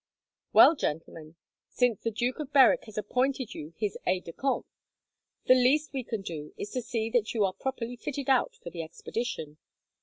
[0.51, 1.35] "Well, gentlemen,
[1.69, 4.65] since the Duke of Berwick has appointed you his aides de camp,
[5.45, 8.71] the least we can do is to see that you are properly fitted out for
[8.71, 9.59] the expedition.